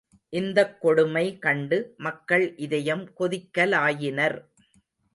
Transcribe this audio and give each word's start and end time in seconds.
இந்தக் 0.29 0.81
கொடுமை 0.81 1.37
கண்டு 1.37 1.93
மக்கள் 1.97 2.57
இதயம் 2.57 3.13
கொதிக்க 3.13 3.65
லாயினர். 3.65 4.39